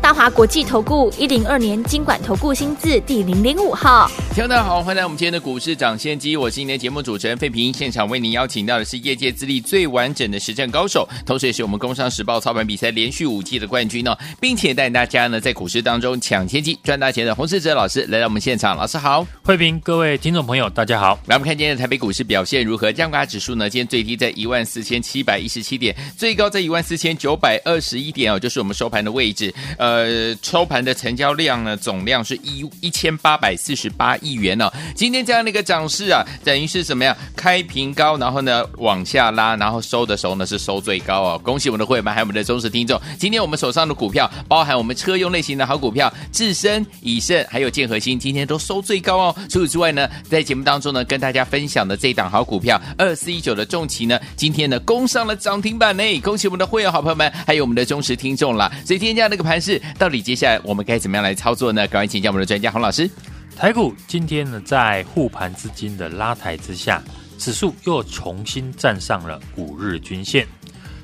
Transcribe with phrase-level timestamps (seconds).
[0.00, 22.92] 大华国际投顾一零二年金管投顾新字第零零五号，听众大家好，欢迎来我们今天的股市涨先机，我是今天节目主持人费平，现场为您邀请到的是业界资历最完整的实战高手，同时也是我们工商时报操盘比赛连续五季的冠军哦，并且带大家呢在股市当中抢先机赚大钱的洪世哲老师来到我们现场，老师好，费平，各位听众朋友大家好，来我们看今天的台北股市表现如何？
[22.92, 30.86] 加权指数呢，今天最低在一万四千七百一十七点，最高在一万四千九百二十一点哦，就是我们收盘的位置，呃，呃收盘。
[30.86, 34.72] 的成交量呢，总量是一一千八百四十八亿元哦。
[34.94, 37.16] 今天这样的一个涨势啊，等于是怎么样？
[37.34, 41.40] 开平高，然后呢往下拉，然后收的时候呢是收最高哦。
[41.42, 43.00] 恭喜我们的会员们，还有我们的忠实听众。
[43.18, 49.36] 今天我们手上的股票，包含我们车用类型的好股票，智深、以盛，还有建和兴，今天都收最高哦。
[49.48, 56.02] 除此之外呢，在节目当中呢，跟大家分享的这档好股票二四一九的重骑呢，今天呢攻上了涨停板呢。
[56.20, 58.70] 恭喜我们的会员好朋友们，还有我们的忠实听众啦。
[58.84, 61.86] 所以今天这样的一个盘势，到底接下来我们该怎么样来操作呢？
[61.88, 63.10] 赶快请教我们的专家洪老师。
[63.56, 67.02] 台股今天呢，在护盘资金的拉抬之下，
[67.38, 70.46] 指数又重新站上了五日均线。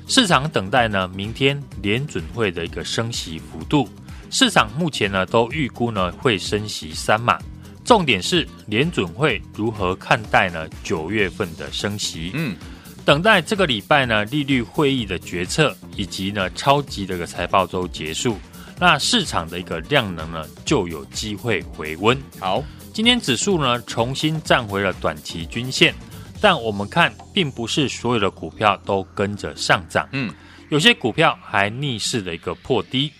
[0.07, 3.89] 市场等待呢，明天联准会的一个升息幅度。
[4.29, 7.39] 市场目前呢，都预估呢会升息三码。
[7.85, 10.67] 重点是联准会如何看待呢？
[10.83, 12.31] 九月份的升息。
[12.33, 12.55] 嗯，
[13.03, 18.37] 等待这个礼拜呢，利率会议的决策，以及呢，超级这个财报周结束。
[18.79, 22.17] 那市场的一个量能呢，就有机会回温。
[22.39, 22.61] 好，
[22.93, 25.93] 今天指数呢重新站回了短期均线，
[26.41, 30.07] 但我们看并不是所有的股票都跟着上涨。
[30.11, 30.33] 嗯，
[30.69, 33.11] 有些股票还逆势的一个破低。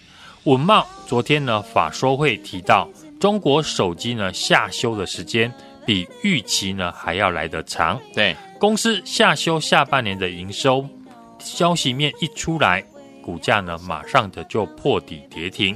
[0.44, 5.54] 文茂昨天呢法说会提到，中国手机呢下修的时间
[5.86, 8.02] 比预期呢还要来得长。
[8.14, 10.86] 对，公司下修下半年的营收
[11.40, 12.84] 消息面一出来。
[13.24, 15.76] 股价呢，马上的就破底跌停，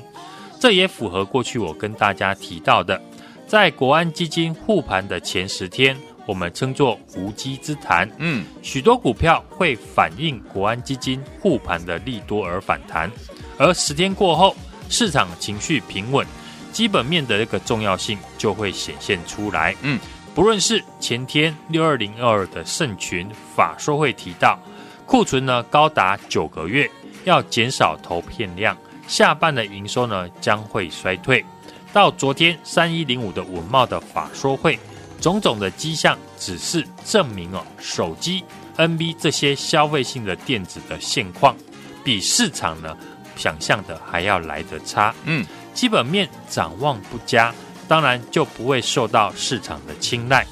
[0.59, 3.01] 这也符合过去我跟大家提到的，
[3.47, 8.07] 在国安基金护盘的前十天，我们称作无稽之谈。
[8.17, 13.09] 嗯，许多股票会反映国安基金护盘的利多而反弹，
[13.57, 14.53] 而十天过后，
[14.89, 16.27] 市场情绪平稳，
[16.73, 19.73] 基本面的一个重要性就会显现出来。
[19.81, 19.97] 嗯，
[20.35, 24.59] 不论是前天六二零二的盛群法说会提到，
[25.05, 26.89] 库存呢高达九个月。
[27.27, 31.43] 要减少投片量，下半的营收呢将会衰退。
[31.91, 34.79] 到昨天三一零五的文茂的法说会，
[35.19, 38.45] 种种的迹象只是证明哦，手机、
[38.77, 41.53] NB 这些消费性的电子的现况，
[42.01, 42.95] 比市场呢
[43.35, 45.13] 想象的还要来得差。
[45.25, 47.53] 嗯，基本面展望不佳，
[47.89, 50.47] 当然就不会受到市场的青睐。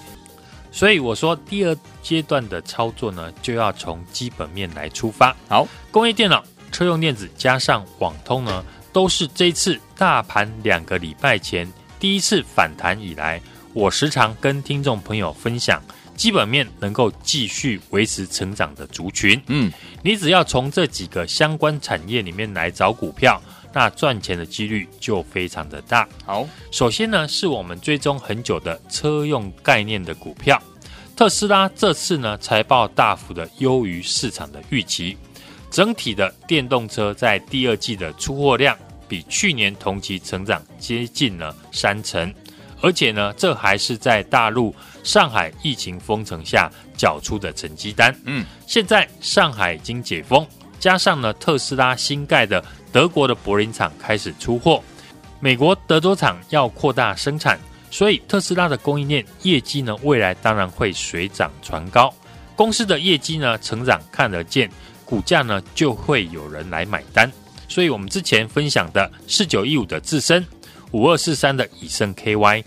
[0.73, 5.33] 所以我说，第二阶段的操作呢，就要从基本面来出发。
[5.47, 6.43] 好，工业电脑。
[6.75, 11.65] 车用电子加上网通呢，都是这次大盘两个礼拜前
[12.01, 13.41] 第一次反弹以来，
[13.71, 15.81] 我时常跟听众朋友分享，
[16.17, 19.41] 基本面能够继续维持成长的族群。
[19.47, 19.71] 嗯，
[20.03, 26.05] 你只要从这几个相关产业里面来找股票，那赚钱的几率就非常的大。
[26.25, 30.61] 好，首先呢，是我们追踪很久的车用概念的股票，
[31.15, 35.17] 特斯拉这次呢财报大幅的优于市场的预期。
[35.75, 38.77] 整体的电动车在第二季的出货量
[39.09, 42.33] 比去年同期成长接近了三成，
[42.79, 48.17] 而且呢，这还是在大陆上海疫情封城下缴出的成绩单。
[48.23, 50.47] 嗯，现在上海已经解封，
[50.79, 52.63] 加上呢特斯拉新盖的
[52.93, 54.81] 德国的柏林厂开始出货，
[55.41, 57.59] 美国德州厂要扩大生产，
[57.91, 62.13] 所以特斯拉的供应链业绩呢未来当然会水涨船高，
[62.55, 64.71] 公司的业绩呢成长看得见。
[65.05, 67.31] 股价呢就会有人来买单，
[67.69, 70.45] 所以我们之前分享的四九一五的智伸，
[70.91, 72.63] 五二四三的以盛 KY，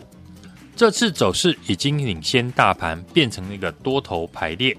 [0.76, 4.76] 这次走势已经领先大盘，变成了一个多头排列。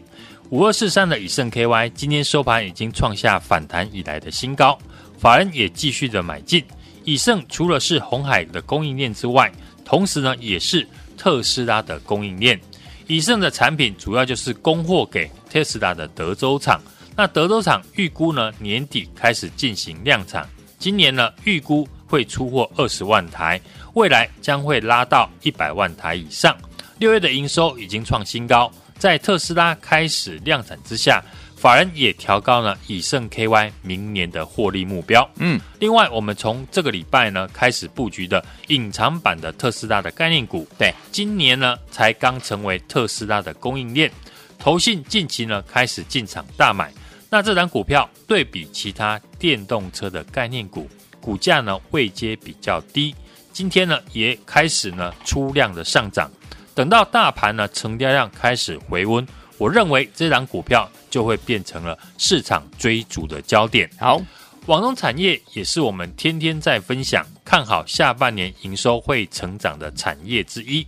[0.50, 4.79] 五二四三的以盛 KY 今天收盘已经创下反弹以来的新高，
[5.19, 6.63] 法人也继续的买进。
[7.03, 9.51] 以盛除了是红海的供应链之外，
[9.83, 12.59] 同时呢也是特斯拉的供应链。
[13.07, 16.81] 以盛的产品主要就是供货给特斯拉的德州厂。
[17.19, 23.60] 那德州厂预估呢，年底开始进行量产，今年呢预估会出货二十万台，
[23.94, 26.56] 未来将会拉到一百万台以上。
[26.98, 31.21] 六月的营收已经创新高，在特斯拉开始量产之下，
[31.57, 35.30] 法人也调高了以盛 KY 明年的获利目标。
[35.39, 44.10] 嗯，另外，我们从这个礼拜呢开始布局的隐藏版的特斯拉的概念股，对，今年呢才刚成为特斯拉的供应链，
[44.57, 46.89] 投信近期呢开始进场大买。
[47.29, 50.89] 那这档股票对比其他电动车的概念股，
[51.21, 53.15] 股价呢位阶比较低，
[53.53, 56.31] 今天呢也开始呢出量的上涨。
[56.73, 59.27] 等到大盘呢成交量开始回温，
[59.59, 63.87] 我认为这档股票就会变成了市场追逐的焦点。
[63.99, 64.19] 好，
[64.65, 70.87] 网通产业也是我们天天在分享，看好下半年营收会成长的产业之一。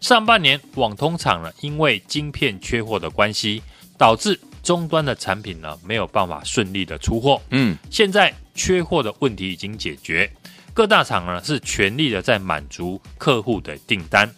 [0.00, 3.60] 上半年网通厂呢因为晶片缺货的关系，
[3.96, 7.40] 导致终端的产品呢没有办法顺利的出货。
[7.50, 10.30] 嗯，现在缺货的问题已经解决，
[10.72, 14.30] 各大厂呢是全力的在满足客户的订单。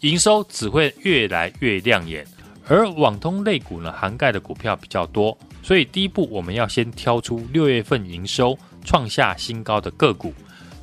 [0.00, 2.26] 营收只会越来越亮眼，
[2.66, 10.32] 而网通类股呢，涵盖的股票比较多，所以第一步我们要先挑出六月份营收创下新高的个股。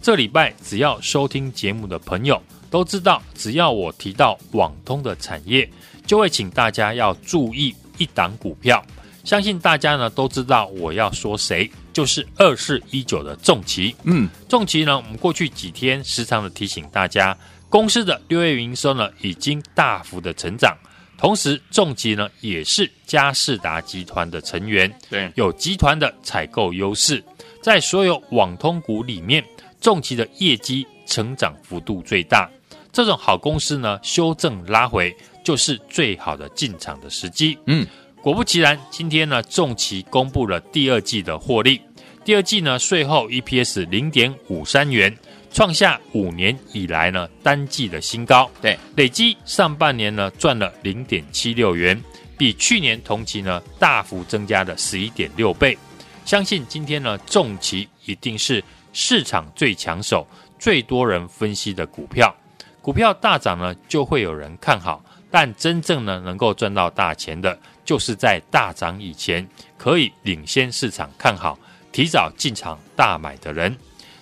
[0.01, 2.39] 这礼拜只要收听节目的朋友
[2.69, 5.67] 都知道，只要我提到网通的产业，
[6.05, 8.83] 就会请大家要注意一档股票。
[9.23, 13.93] 相信大家呢都知道我要说谁，就是二四一九的重骑。
[14.03, 17.37] 嗯，重骑呢，我们过去几天时常的提醒大家。
[17.69, 20.73] 公司的六月营收呢，已经大幅的成长，
[21.17, 27.21] 同时重骑呢也是佳士达集团的成员，对，有集团的采购优势，
[27.61, 29.43] 在所有网通股里面，
[29.81, 32.49] 重骑的业绩成长幅度最大。
[32.93, 35.13] 这种好公司呢，修正拉回
[35.47, 37.57] 就是最好的进场的时机。
[37.67, 37.87] 嗯，
[38.21, 41.79] 果不其然，今天呢，重旗公布了第二季的获利，
[42.25, 45.17] 第二季呢税后 EPS 零点五三元。
[45.53, 51.97] 创下五年以来呢单季的新高，对，累计上半年呢赚了零点七六元，
[52.37, 55.77] 比去年同期呢大幅增加了十一点六倍。
[56.25, 58.61] 相信今天呢重旗一定是
[58.91, 60.27] 市场最抢手、
[60.59, 62.35] 最多人分析的股票。
[62.81, 69.47] 股票大涨呢就会有人看好，但真正呢能够赚到大钱的，就是在大涨以前
[69.77, 71.57] 可以领先市场看好、
[71.91, 73.75] 提早进场大买的人。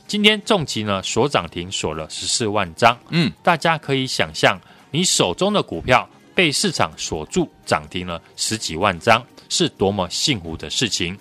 [0.08, 4.60] 今天重疾呢锁涨停锁了十四万张，嗯，大家可以想象，
[4.92, 11.18] 你手中的股票被市场锁住涨停了十几万张，是多么幸福的事情。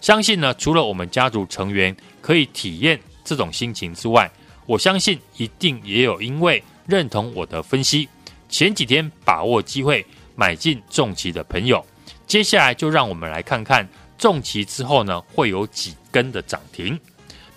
[0.00, 4.30] 相信呢，除了我们家族成员可以体验这种心情之外，
[4.66, 8.08] 我相信一定也有因为认同我的分析，
[8.48, 10.04] 前几天把握机会
[10.34, 11.84] 买进重骑的朋友。
[12.26, 16.98] 接下来就让我们来看看重骑之后呢会有几根的涨停。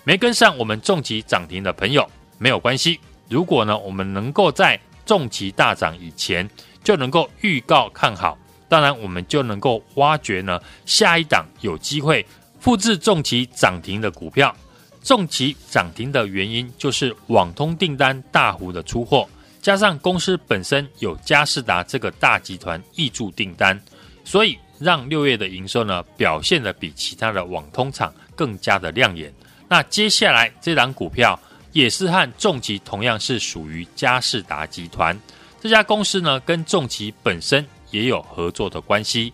[0.04, 2.08] 没跟上我们重骑涨停的朋友
[2.38, 2.98] 没有关系。
[3.28, 6.48] 如果呢，我们能够在重骑大涨以前
[6.84, 8.36] 就能够预告看好，
[8.68, 12.24] 当然我们就能够挖掘呢下一档有机会
[12.60, 14.54] 复制重骑涨停的股票。
[15.02, 19.28] 重骑涨停的原因就是网通订单大幅的出货，
[19.62, 23.80] 加上公司本身有嘉士达这个大集团挹注订单，
[24.24, 29.32] 所以让六月的营收呢表现得比其他的网通厂更加的亮眼。
[29.68, 31.38] 那接下来这档股票
[31.70, 35.18] 也是和重骑同样是属于嘉士达集团
[35.60, 39.32] 这家公司呢，跟重骑本身也有合作的关系。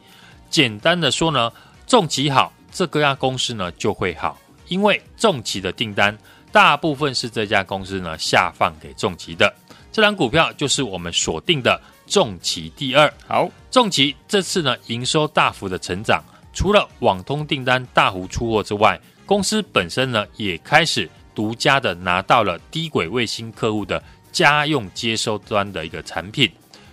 [0.51, 1.51] 简单的说呢，
[1.87, 6.17] 重骑好，这个家公司呢就会好，因为重骑的订单
[6.53, 9.51] 大部分是这家公司呢下放给重骑的。
[9.99, 13.13] 这档股票就是我们锁定的重骑第二。
[13.27, 16.23] 好，重骑这次呢营收大幅的成长，
[16.55, 24.01] 除了网通订单大幅出货之外，公司本身呢，也开始独家的拿到了低轨卫星客户的
[24.31, 26.49] 家用接收端的一个产品。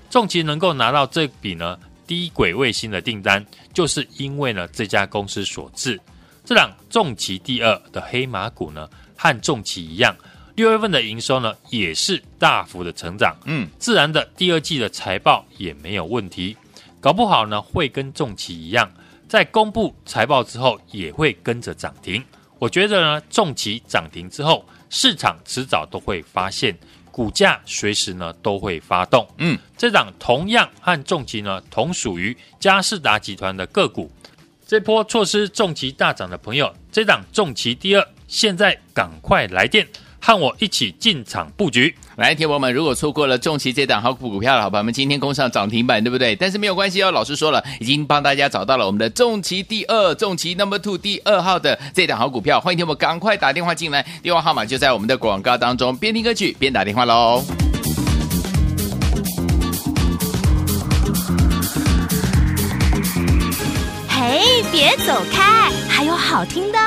[0.09, 6.01] 重骑能够拿到这笔呢低轨卫星的订单，就是因为呢这家公司所致。
[6.43, 10.15] 这档重骑第二的黑马股呢，和重骑一样，
[10.55, 13.35] 六月份的营收呢也是大幅的成长。
[13.45, 16.55] 嗯，自然的第二季的财报也没有问题，
[17.01, 18.89] 搞不好呢会跟重企一样。
[19.27, 22.24] 在公布财报之后，也会跟着涨停。
[22.57, 26.77] 我觉得呢，重企涨停之后，市场迟早都会发现，
[27.12, 29.27] 股价随时呢都会发动。
[29.39, 34.09] 嗯，这档同样和重企呢同属于佳士达集团的个股，
[34.65, 39.85] 这波错失重企大涨的朋友，这档重企第二，现在赶快来电。
[40.25, 46.36] 和我一起进场布局，来，听友们，如果错过了重骑这档好股股票了好吧，我们，今天攻上涨停板，对不对？
[46.36, 57.44] 但是没有关系哦，老师说了，已经帮大家找到了我们的重骑第二，重骑 number two 第二号的这档好股票，欢迎听友们赶快打电话进来，电话号码就在我们的广告当中，边听歌曲边打电话喽。
[64.10, 64.55] 嘿。
[64.72, 66.77] 别走开，还有好听的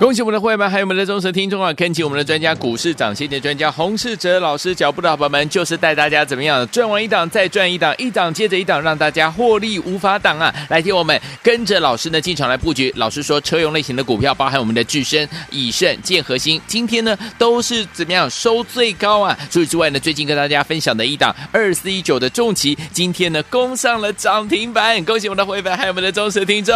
[0.00, 1.72] 恭喜我们的会员们，还有我们的忠实听众啊！
[1.74, 10.52] 跟紧我们的专家股市涨先的专家洪世哲老师脚步的好朋友们，就是带大家怎么样赚完一档再赚一档，一档接着一档，让大家获利无法挡啊！
[10.68, 12.92] 来听我们跟着老师呢进场来布局。
[12.96, 19.38] 老师说车用类型的股票，包含我们的智深、以盛、建核心，今天呢都是怎么样收最高啊？
[19.50, 26.74] 除此之外呢，最近跟大家分享的一档二四一九的重骑，今天呢攻上了涨停板，恭喜我们的会员还有我们的忠实听众。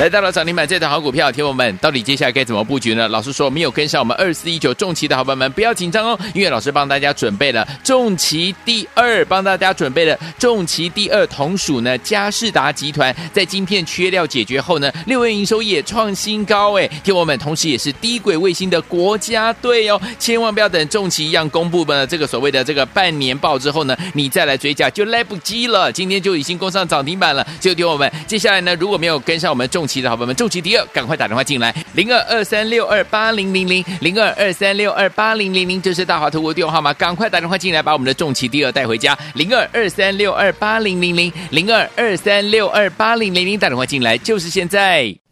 [0.00, 3.06] 来到了涨停板这档好股票，听友们到底接下来该怎么布局呢？
[3.08, 45.29] 老师说没有跟上我们二四一九重骑的好朋友们不要紧张哦，因为老师帮大家准备了重骑第二，帮大家准备了重骑第二同属呢佳士达集团在晶片缺料解决后呢，六月营收也创新高哎，听友们同时也是低轨卫星的国家队哦，千万不要等重骑一样公布了这个所谓的这个半年报之后呢，你再来追价就来不及了，今天就已经攻上涨停板了，就听我们接下来呢，如果没有跟上我们重期的好朋友们，重骑第二，赶快打电话进来，零二二三六二八零零零，零二二三六二八零零零，这是大华投顾电话号码，赶快打电话进来，把我们的重骑第二带回家，零二二三六二八零零零，零二二三六二八零零零，打电话进来就是现在。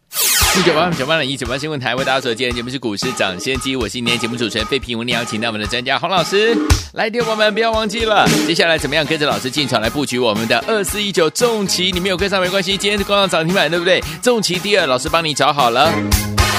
[0.58, 6.56] 一九八九八零一九八新闻台为大家所见，节目是股市涨先机，我是今天节目主持人费平，我们邀请到我们的专家洪老师
[6.94, 11.92] 来，电友们不要忘记了，接下来怎么样跟着老师进场来布局我们的二四一九重骑？
[11.92, 14.02] 你没有跟上没关系，今天是刚刚涨停板，对不对？
[14.22, 15.92] 重骑第二，老师帮你找好了，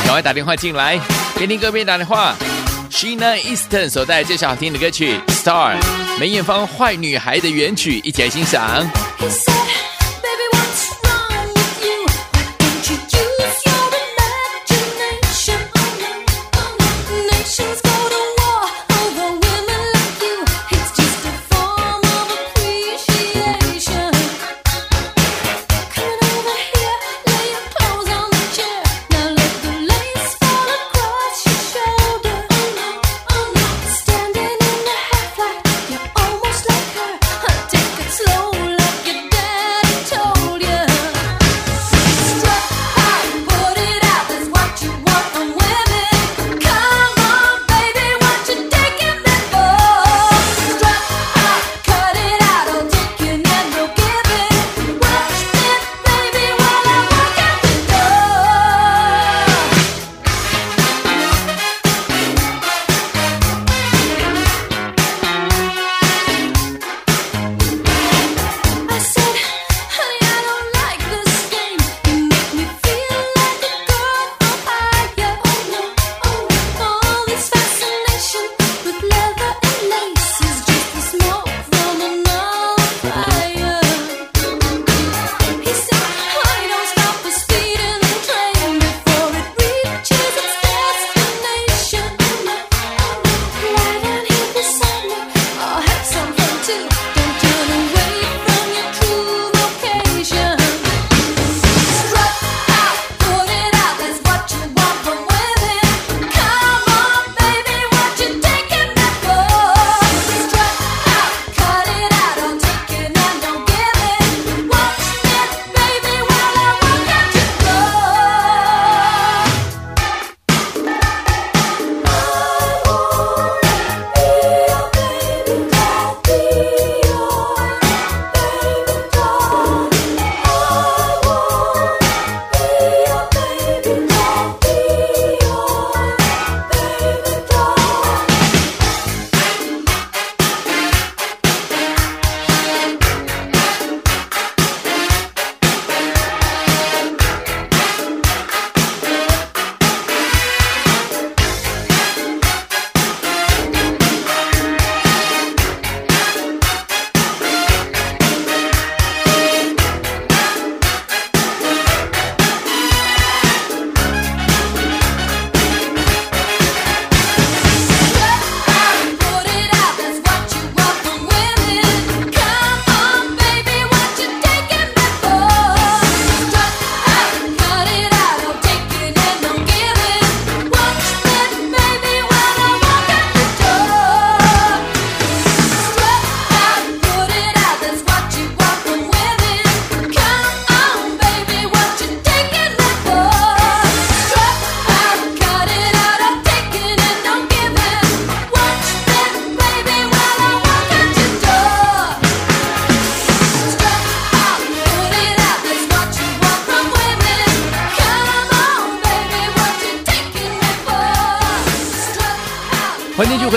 [0.06, 1.00] 赶快打电话进来，
[1.36, 2.36] 边听歌边打电话。
[2.92, 5.78] Sheena Easton 所带来这首好听的歌曲《Star》，
[6.20, 8.90] 梅艳芳《坏女孩》的原曲，一起来欣赏。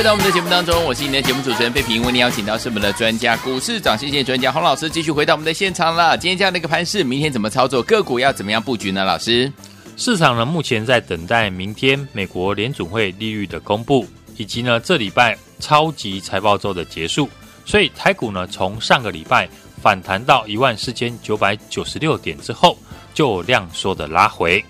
[0.02, 6.18] 回到我们的节目当中，我是你的节目主持人费平，为您邀请到是我们的专家股市涨跌线专家洪老师，继续回到我们的现场了。
[6.18, 7.80] 今天这样的一个盘势，明天怎么操作？
[7.85, 9.04] 个股要怎么样布局呢？
[9.04, 9.52] 老师，
[9.97, 14.04] 市场呢目前在等待明天美国联准会利率的公布，
[14.37, 17.30] 以及呢这礼拜超级财报周的结束，
[17.64, 19.49] 所以台股呢从上个礼拜
[19.80, 22.76] 反弹到一万四千九百九十六点之后，
[23.14, 24.64] 就量缩的拉回，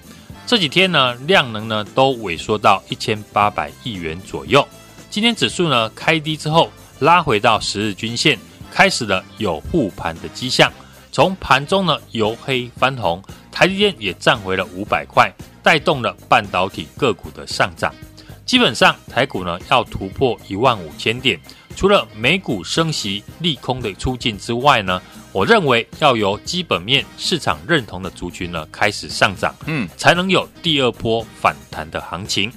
[0.47, 4.63] 这几天呢量能呢都萎缩到一千八百亿元左右。
[5.13, 8.39] 今天指数呢开低之后拉回到十日均线，
[8.71, 10.73] 开始了有护盘的迹象。
[11.13, 15.31] 从盘中呢由黑翻红，台积电也站回了五百块，
[15.63, 17.95] 带动了半导体个股的上涨。
[18.47, 21.39] 基本上台股呢要突破一万五千点，
[21.77, 24.99] 除了美股升息利空的出境之外呢，
[25.31, 32.51] 我认为要由基本面市场认同的族群呢开始上涨，嗯，才能有第二波反弹的行情。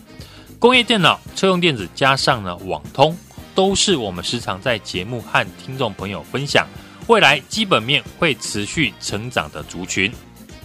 [0.58, 3.16] 工业电脑、车用电子加上呢网通，
[3.54, 6.68] 都是我们时常在节目和听众朋友分享，
[7.08, 10.12] 未来基本面会持续成长的族群。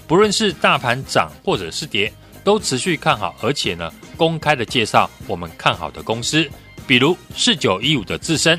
[0.07, 6.49] 不论是大盘涨或者是跌，都持续看好，而且呢公开的介绍我们看好的公司，
[6.87, 8.59] 比如四九一五的自身、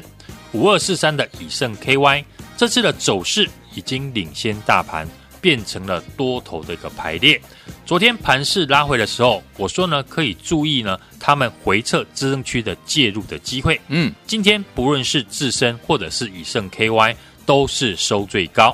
[0.52, 2.24] 五二四三的以盛 KY，
[2.56, 5.08] 这次的走势已经领先大盘。
[5.42, 7.42] 变成了多头的一个排列。
[7.86, 13.82] 昨天盘势拉回的时候，我说呢可以注意呢，他们回撤支撑区的介入的机会。
[13.88, 18.74] 嗯，今天不论是自身或者是以盛 KY，都是收最高。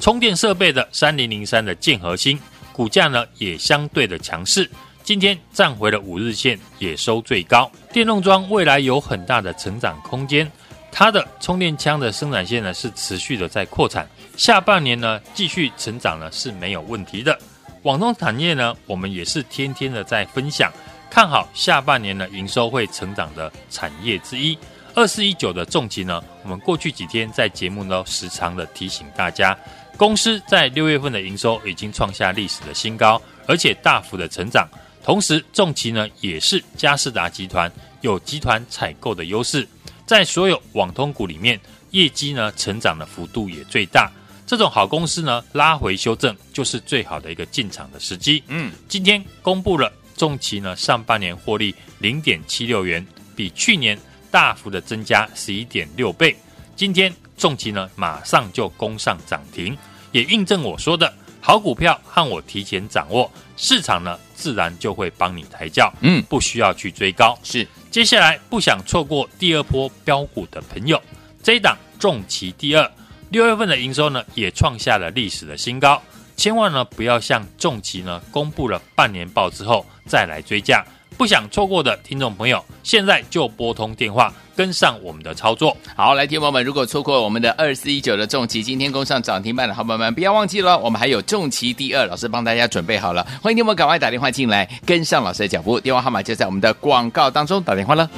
[0.00, 2.38] 充电设备的三零零三的建核心，
[2.72, 4.68] 股价呢也相对的强势，
[5.02, 7.70] 今天站回了五日线，也收最高。
[7.92, 10.50] 电动桩未来有很大的成长空间。
[10.90, 14.08] 它的充电枪的生产线呢是持续的在扩产，
[14.38, 17.36] 下半年呢继续成长呢是没有问题的。
[17.82, 20.72] 网通产业呢，我们也是天天的在分享，
[21.10, 24.56] 看好下半年呢营收会成长的产业之一。
[24.94, 29.58] 二四一九的重疾呢，我们过去几天在节目呢时常的提醒大家，
[29.96, 34.68] 公司在六月份的营收已经创下历史的新高，而且大幅的成长。
[35.02, 37.70] 同时，重疾呢也是佳士达集团
[38.02, 39.66] 有集团采购的优势。
[40.06, 41.58] 在所有网通股里面，
[41.90, 44.08] 业绩呢成长的幅度也最大。
[44.48, 48.42] 这种好公司呢，拉回修正就是最好的一个进场的时机。
[48.46, 53.06] 嗯，今天公布了重骑呢上半年获利零点七六元，
[53.36, 53.98] 比去年
[54.30, 56.34] 大幅的增加十一点六倍。
[56.74, 59.76] 今天重骑呢马上就攻上涨停，
[60.12, 65.92] 也印证我说的好股票和我提前掌握，市场呢自然就会帮你抬轿。
[66.00, 67.38] 嗯，不需要去追高。
[67.42, 67.68] 是。
[67.90, 70.98] 接下来不想错过第二波标股的朋友，
[71.42, 72.90] 这一档重骑第二，
[73.30, 76.00] 六月份的营收呢也创下了历史的新高，
[76.36, 80.84] 千万呢不要像重疾呢公布了半年报之后再来追价，
[81.16, 85.76] 不想错过的听众朋友，现在就拨通电话跟上我们的操作。
[85.94, 98.08] 好，来，听友们，如果错过我们的二四一九的重疾，今天攻上涨停板的好朋友们，不要忘记了，我们还有重疾第二，老师帮大家准备好了，欢迎听友们赶快打电话进来跟上老师的脚步，电话号码就在我们的广告当中，打电话了。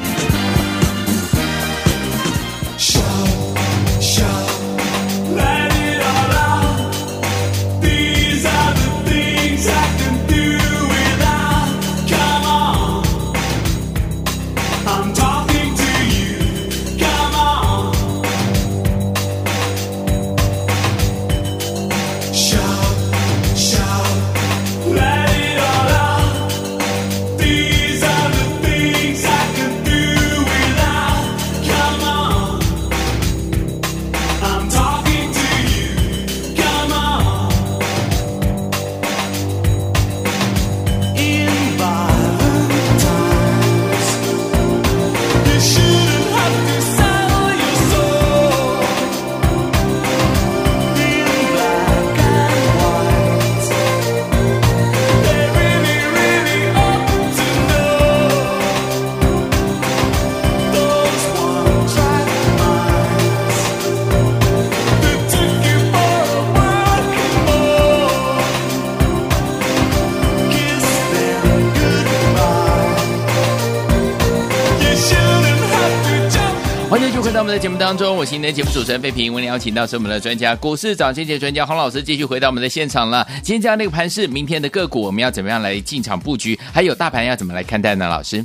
[77.32, 83.24] 在我们的节目当中，我是今天的节目主持人费平，为您邀请到是我们的专家，股市涨跌线专家洪老师，继续回到我们的现场了。
[83.42, 86.58] 今天这样的一个盘势，明天的个股我们要怎么样来进场布局？
[86.72, 88.08] 还有大盘要怎么来看待呢？
[88.08, 88.44] 老师，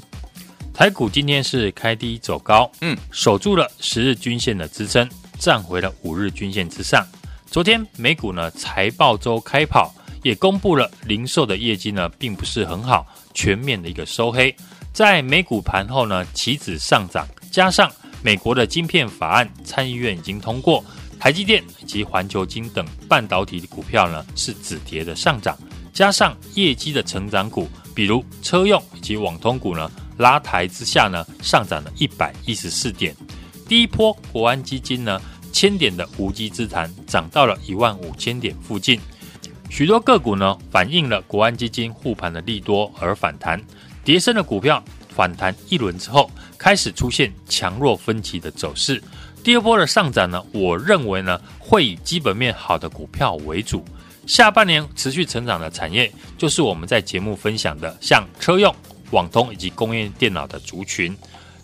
[0.74, 7.06] 台股今天是开低走高，嗯，守住了十日均线的支撑，站回了五日均线之上。
[7.50, 14.56] 昨天美股呢财报周开跑，也公布了零售的业绩呢并不是很好，全面的一个收黑。
[14.94, 17.92] 在美股盘后呢，期指上涨，加上
[18.26, 20.84] 美国的晶片法案参议院已经通过，
[21.20, 25.56] 台积电以及环球晶等半导体股票呢是止跌的上涨，
[25.94, 33.16] 加上业绩的成长股，比如车用以及网通股呢拉抬之下呢，上涨了一百一十四点。
[33.68, 39.00] 第一波国安基金呢千点的无稽之谈涨到了一万五千点附近，
[39.70, 43.62] 许多个股呢反映了国安基金护盘的利多而反弹，
[44.04, 44.84] 跌升的股票
[45.15, 49.01] 反弹一轮之后，开始出现强弱分歧的走势。
[49.41, 53.86] 第二波的上涨呢，我认为呢会以基本面好的股票为主，
[54.28, 58.75] 下半年持续成长的产业就是我们在节目分享的，像车用、
[59.12, 61.15] 网通以及工业电脑的族群。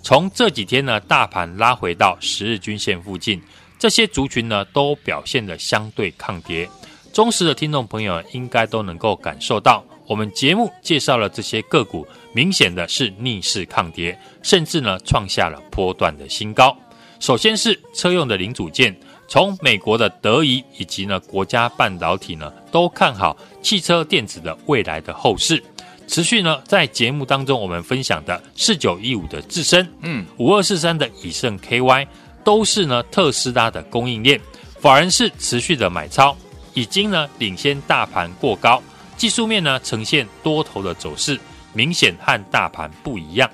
[0.04, 3.42] 从这几天呢，大盘拉回到十日均线附近，
[3.78, 6.70] 这些族群呢都表现得相对抗跌。
[7.12, 16.78] 忠实的听众朋友应该都能够感受到，我们节目介绍了这些个股，明显的是逆势抗跌，甚至呢创下了波段的新高。
[17.22, 18.94] 首先是车用的零组件，
[19.30, 25.64] 从美国的德仪以及呢国家半导体呢都看好汽车电子的未来的后市。
[26.10, 32.06] 持续呢，在节目当中我们分享的四九一五的智伸，嗯，五二四三的以盛 KY，
[32.44, 34.42] 都是呢特斯拉的供应链，
[34.78, 36.36] 法人是持续的买超，
[36.74, 38.84] 已经呢领先大盘过高，
[39.22, 41.40] 技术面呢呈现多头的走势，
[41.74, 43.48] 明显和大盘不一样。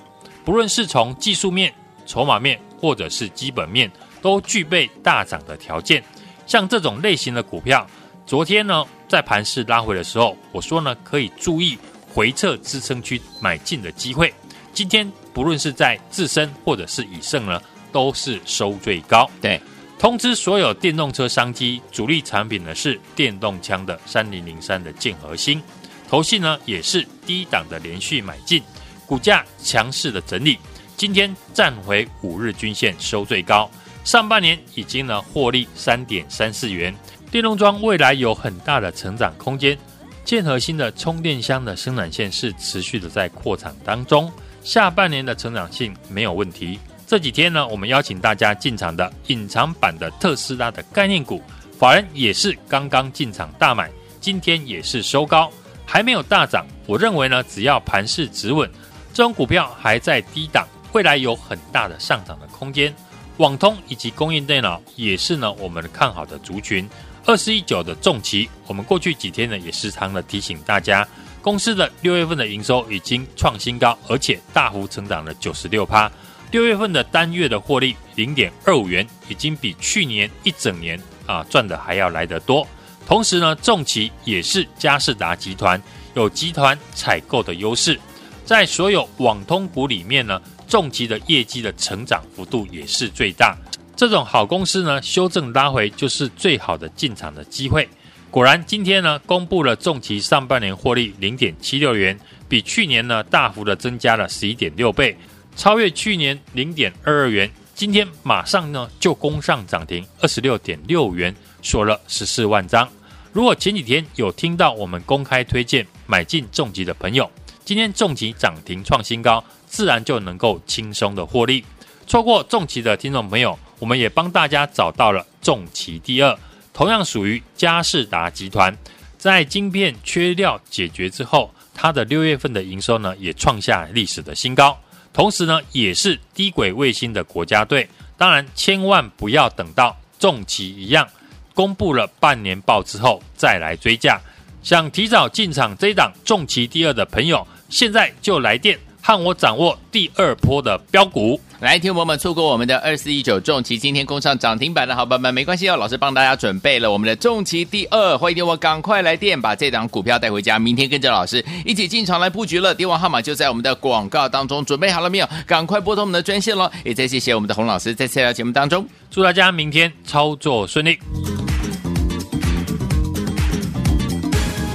[0.46, 1.74] 不论是从技术面、
[2.06, 6.02] 筹码面或者是基本面，都具备大涨的条件。
[6.46, 7.86] 像这种类型的股票，
[8.26, 11.78] 昨天呢在盘势拉回的时候，我说呢可以注意。
[12.14, 14.34] 回撤支撑区买进的机会，
[14.74, 19.30] 今天不论是在自身或者是以盛呢，都是收最高。
[19.42, 19.62] 对，
[20.00, 25.62] 通知所有电动车商机主力产品呢是电动枪的三零零三的建和兴，
[26.08, 28.62] 投信呢也是低档的连续买进，
[29.08, 30.60] 股价强势的整理，
[30.96, 33.70] 今天站回五日均线收最高，
[34.04, 36.96] 上半年已经呢获利三点三四元，
[37.32, 39.78] 电动装未来有很大的成长空间。
[40.24, 44.32] 建和兴的充电箱的生产线是持续的在扩产当中，
[44.62, 46.78] 下半年的成长性没有问题。
[47.08, 51.42] 这几天呢，我们邀请大家进场的隐藏版的特斯拉的概念股，
[51.80, 53.90] 法人也是刚刚进场大买，
[54.20, 55.50] 今天也是收高，
[55.86, 56.68] 还没有大涨。
[56.86, 58.70] 我认为呢，只要盘势止稳，
[59.14, 62.94] 这种股票还在低档，未来有很大的上涨的空间。
[63.38, 66.90] 网通以及工业电脑也是呢，我们看好的族群。
[67.26, 71.08] 二四一九的重骑，我们过去几天呢也时常的提醒大家，
[71.42, 76.12] 公司的六月份的营收已经创新高，而且大幅成长了九十六趴。
[76.52, 82.66] 六月份的单月的获利零点二五元，已经比去年一整年啊赚的还要来得多。
[83.06, 85.82] 同时呢，重骑也是佳士达集团
[86.14, 88.00] 有集团采购的优势，
[88.46, 93.58] 在所有网通股里面呢，重骑的业绩的成长幅度也是最大。
[93.96, 97.88] 这种好公司呢，修正拉回就是最好的进场的机会。
[98.30, 105.18] 果然，今天呢，公布了重骑上半年获利零点七六元，比去年呢大幅的增加了十一点六倍，
[105.58, 107.52] 超越去年零点二二元。
[107.74, 112.88] 今天马上呢就攻上涨停二十六点六元，锁了十四万张。
[113.34, 117.30] 如果前几天有听到我们公开推荐买进重疾的朋友，
[117.66, 121.66] 今天重疾涨停创新高，自然就能够轻松的获利。
[122.06, 126.38] 错过重疾的听众朋友，我们也帮大家找到了重疾第二，
[126.72, 128.76] 同样属于佳士达集团，
[129.18, 134.80] 在晶片缺料解决之后，它的六月份的营收呢也创下历史的新高，
[135.18, 137.90] 同时呢也是低轨卫星的国家队。
[138.20, 141.08] 当然，千万不要等到重骑一样
[141.56, 144.22] 公布了半年报之后再来追价。
[144.62, 148.78] 想提早进场这一档重骑第二的朋友，现在就来电。
[149.08, 162.76] 看我掌握第二波的标股，来，听众朋友们错过我们的二四一九重旗，今天攻上涨停板的好朋友们，没关系哦，老师帮大家准备了我们的重旗第二，欢迎电话赶快来电，把这档股票带回家，明天跟着老师一起进场来布局了。
[162.76, 165.30] 电话号码就在我们的广告当中，准备好了没有？
[165.46, 166.70] 赶快拨通我们的专线喽！
[166.84, 171.00] 也再谢谢我们的洪老师在这条节目当中，祝大家明天操作顺利。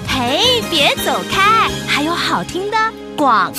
[0.09, 2.79] 嘿，别走开，还有好听的
[3.23, 3.59] 广告。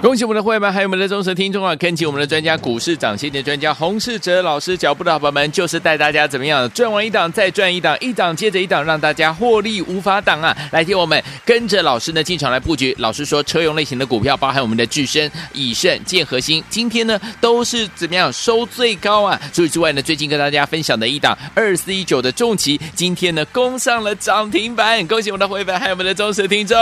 [0.00, 1.74] 恭喜我们的会员们，还有我们的忠实听众啊！
[1.76, 10.56] 跟紧我们的专家，股市涨先机专家洪世哲老师脚步的好朋友们，就是带大家怎么样赚完一档再赚一档，一档接着一档，让大家获利无法挡啊！
[10.70, 12.94] 来听我们跟着老师呢进场来布局。
[12.98, 19.38] 老师说，车用类型的股票，包含我们的智深、以盛、建和兴，今天呢都是怎么样收最高啊？
[19.52, 25.06] 除此之外呢，最近跟大家分享的一档二四一九的重骑，今天呢攻上了涨停板。
[25.06, 26.78] 恭喜我们的会员，还有我们的忠实听众。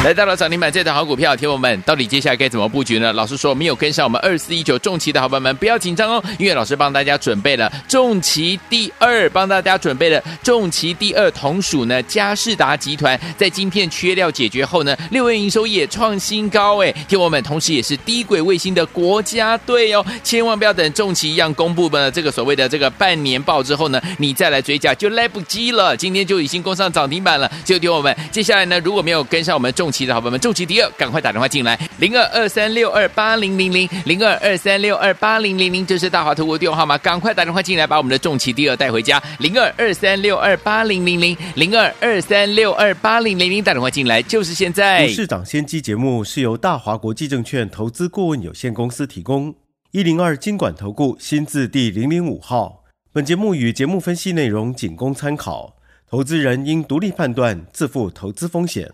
[0.04, 3.12] 来到了涨停板这档好股票，听我们到底接下来该怎么布局呢？
[3.12, 45.08] 老师说没有跟上我们二四一九重骑的好朋友们不要紧张哦，因为老师帮大家准备了重骑第二，帮大家准备了重骑第二同属呢嘉士达集团在晶片缺料解决后呢，六月营收也创新高哎，听我们同时也是低轨卫星的国家队哦，千万不要等重骑一样公布了这个所谓的这个半年报之后呢，你再来追价就来不及了，今天就已经攻上涨停板了，就听我们接下来呢，如果没有跟上我们重期的好朋友们，重骑第二，赶快打电话进来，零二二三六二八零零零，零二二三六二八零零零，这是大华投顾电话号码，赶快打电话进来，把我们的重骑第二带回家，零二二三六二八零零零，零二二三六二八零零零，打电话进来就是现在。
[45.08, 49.54] 市长先机节目是由大华国际证券投资顾问有限公司提供，
[49.92, 55.76] 一零二经管投顾新字第零零五号，本节目与节目分析内容仅供参考，
[56.08, 58.92] 投资人应独立判断，自负投资风险。